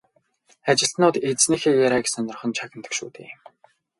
[0.71, 3.29] Ажилтнууд эзнийхээ яриаг сонирхон чагнадаг шүү дээ.